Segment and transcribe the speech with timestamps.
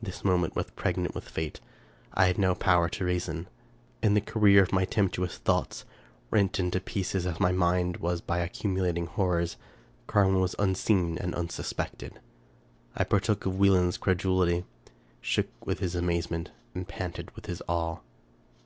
[0.00, 1.60] This moment was pregnant with fate.
[2.14, 3.48] I had no power to reason.
[4.02, 5.84] In the career of my tempestuous thoughts,
[6.30, 9.58] rent into pieces as my mind was by accumulating horrors.
[10.06, 12.18] Car win was unseen and unsuspected.
[12.96, 14.64] I partook of Wieland's credulity,
[15.20, 17.98] shook with his amazement, and panted with his awe.